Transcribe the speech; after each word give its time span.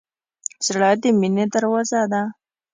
زړه 0.65 0.89
د 1.01 1.03
مینې 1.19 1.45
دروازه 1.53 2.01
ده. 2.11 2.23